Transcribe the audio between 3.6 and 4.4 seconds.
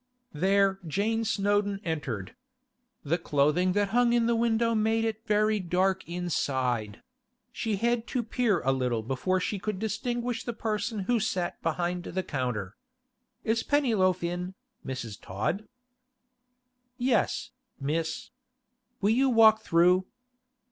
that hung in the